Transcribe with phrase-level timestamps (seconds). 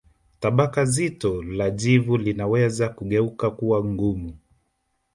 [0.39, 4.37] Tabaka zito la jivu linaweza kugeuka kuwa ngumu